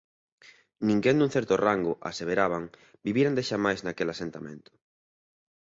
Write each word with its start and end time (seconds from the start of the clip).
Ninguén 0.87 1.17
dun 1.17 1.33
certo 1.35 1.53
rango, 1.65 1.93
aseveraban, 2.09 2.63
vivira 3.05 3.29
endexamais 3.31 3.79
naquel 3.81 4.09
asentamento. 4.13 4.71